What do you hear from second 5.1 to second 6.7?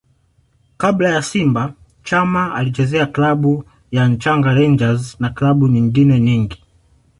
na klabu nyengine nyingi